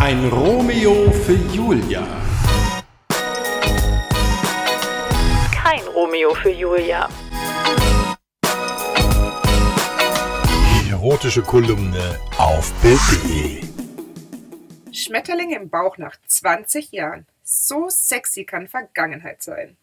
[0.00, 2.06] Ein Romeo für Julia.
[5.52, 7.08] Kein Romeo für Julia.
[10.84, 13.64] Die erotische Kolumne auf Bild.de.
[14.92, 17.26] Schmetterling im Bauch nach 20 Jahren.
[17.42, 19.76] So sexy kann Vergangenheit sein.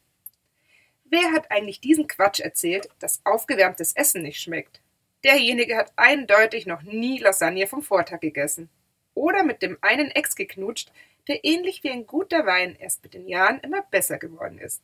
[1.04, 4.79] Wer hat eigentlich diesen Quatsch erzählt, dass aufgewärmtes Essen nicht schmeckt?
[5.25, 8.70] Derjenige hat eindeutig noch nie Lasagne vom Vortag gegessen.
[9.16, 10.91] Oder mit dem einen Ex geknutscht,
[11.27, 14.84] der ähnlich wie ein guter Wein erst mit den Jahren immer besser geworden ist.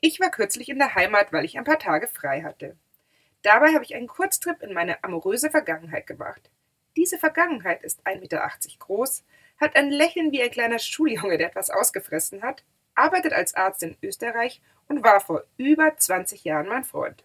[0.00, 2.76] Ich war kürzlich in der Heimat, weil ich ein paar Tage frei hatte.
[3.42, 6.50] Dabei habe ich einen Kurztrip in meine amoröse Vergangenheit gemacht.
[6.96, 9.24] Diese Vergangenheit ist 1,80 Meter groß,
[9.60, 12.64] hat ein Lächeln wie ein kleiner Schuljunge, der etwas ausgefressen hat,
[12.94, 17.24] arbeitet als Arzt in Österreich und war vor über 20 Jahren mein Freund.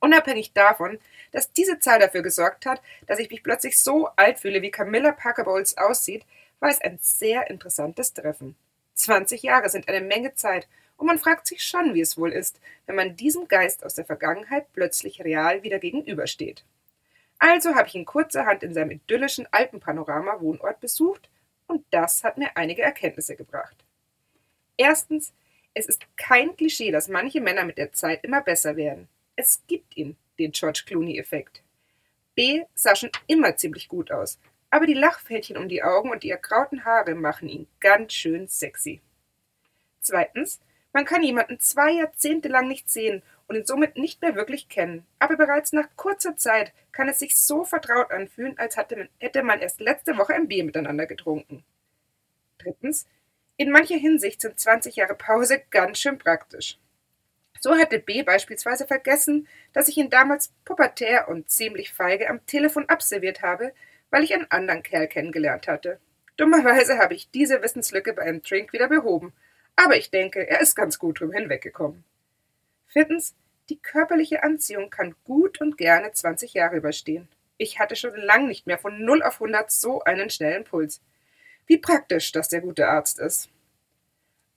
[0.00, 0.98] Unabhängig davon,
[1.32, 5.12] dass diese Zahl dafür gesorgt hat, dass ich mich plötzlich so alt fühle, wie Camilla
[5.12, 6.24] Parker Bowles aussieht,
[6.60, 8.56] war es ein sehr interessantes Treffen.
[8.94, 12.60] 20 Jahre sind eine Menge Zeit und man fragt sich schon, wie es wohl ist,
[12.86, 16.64] wenn man diesem Geist aus der Vergangenheit plötzlich real wieder gegenübersteht.
[17.38, 21.28] Also habe ich ihn kurzerhand in seinem idyllischen Alpenpanorama-Wohnort besucht
[21.66, 23.76] und das hat mir einige Erkenntnisse gebracht.
[24.78, 25.32] Erstens,
[25.74, 29.08] es ist kein Klischee, dass manche Männer mit der Zeit immer besser werden.
[29.36, 31.62] Es gibt ihn, den George Clooney-Effekt.
[32.34, 34.38] B sah schon immer ziemlich gut aus,
[34.70, 39.00] aber die Lachfältchen um die Augen und die ergrauten Haare machen ihn ganz schön sexy.
[40.00, 40.60] Zweitens,
[40.92, 45.06] man kann jemanden zwei Jahrzehnte lang nicht sehen und ihn somit nicht mehr wirklich kennen,
[45.18, 49.80] aber bereits nach kurzer Zeit kann es sich so vertraut anfühlen, als hätte man erst
[49.80, 51.64] letzte Woche ein Bier miteinander getrunken.
[52.58, 53.06] Drittens,
[53.58, 56.78] in mancher Hinsicht sind 20 Jahre Pause ganz schön praktisch.
[57.60, 62.88] So hatte B beispielsweise vergessen, dass ich ihn damals pubertär und ziemlich feige am Telefon
[62.88, 63.72] abserviert habe,
[64.10, 65.98] weil ich einen anderen Kerl kennengelernt hatte.
[66.36, 69.32] Dummerweise habe ich diese Wissenslücke bei einem Drink wieder behoben,
[69.74, 72.04] aber ich denke, er ist ganz gut drüber hinweggekommen.
[72.86, 73.34] Viertens,
[73.68, 77.28] die körperliche Anziehung kann gut und gerne 20 Jahre überstehen.
[77.58, 81.00] Ich hatte schon lang nicht mehr von 0 auf 100 so einen schnellen Puls.
[81.66, 83.48] Wie praktisch, dass der gute Arzt ist.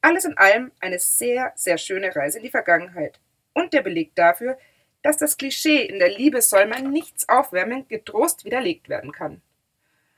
[0.01, 3.19] Alles in allem eine sehr, sehr schöne Reise in die Vergangenheit.
[3.53, 4.57] Und der Beleg dafür,
[5.01, 9.41] dass das Klischee in der Liebe soll man nichts aufwärmen, getrost widerlegt werden kann.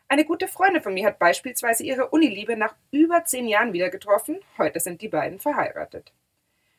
[0.07, 4.41] Eine gute Freundin von mir hat beispielsweise ihre Uniliebe nach über zehn Jahren wieder getroffen.
[4.57, 6.11] Heute sind die beiden verheiratet.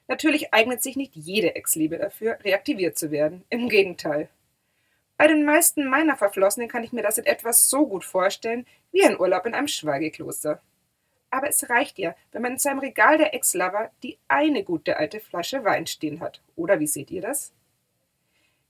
[0.06, 3.44] Natürlich eignet sich nicht jede Ex-Liebe dafür, reaktiviert zu werden.
[3.48, 4.28] Im Gegenteil.
[5.16, 9.04] Bei den meisten meiner Verflossenen kann ich mir das in etwas so gut vorstellen wie
[9.04, 10.60] ein Urlaub in einem Schweigekloster.
[11.32, 15.18] Aber es reicht ja, wenn man in seinem Regal der Ex-Lover die eine gute alte
[15.18, 16.42] Flasche Wein stehen hat.
[16.56, 17.54] Oder wie seht ihr das?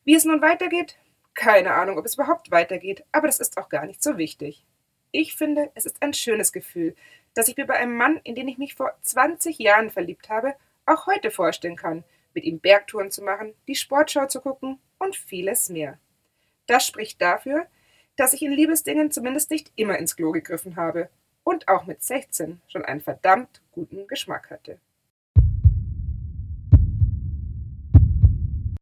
[0.05, 0.97] Wie es nun weitergeht?
[1.35, 4.65] Keine Ahnung, ob es überhaupt weitergeht, aber das ist auch gar nicht so wichtig.
[5.11, 6.95] Ich finde, es ist ein schönes Gefühl,
[7.35, 10.55] dass ich mir bei einem Mann, in den ich mich vor 20 Jahren verliebt habe,
[10.87, 15.69] auch heute vorstellen kann, mit ihm Bergtouren zu machen, die Sportschau zu gucken und vieles
[15.69, 15.99] mehr.
[16.69, 17.67] Das spricht dafür,
[18.15, 21.11] dass ich in Liebesdingen zumindest nicht immer ins Klo gegriffen habe
[21.45, 24.79] und auch mit 16 schon einen verdammt guten Geschmack hatte.